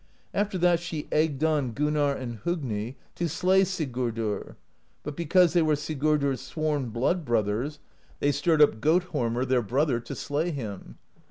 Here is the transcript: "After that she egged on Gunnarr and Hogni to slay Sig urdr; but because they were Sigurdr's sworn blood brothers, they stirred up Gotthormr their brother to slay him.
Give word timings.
"After 0.43 0.57
that 0.57 0.79
she 0.79 1.07
egged 1.11 1.43
on 1.43 1.73
Gunnarr 1.73 2.19
and 2.19 2.39
Hogni 2.39 2.95
to 3.13 3.29
slay 3.29 3.63
Sig 3.63 3.93
urdr; 3.93 4.55
but 5.03 5.15
because 5.15 5.53
they 5.53 5.61
were 5.61 5.75
Sigurdr's 5.75 6.41
sworn 6.41 6.89
blood 6.89 7.23
brothers, 7.23 7.77
they 8.19 8.31
stirred 8.31 8.63
up 8.63 8.81
Gotthormr 8.81 9.47
their 9.47 9.61
brother 9.61 9.99
to 9.99 10.15
slay 10.15 10.49
him. 10.49 10.97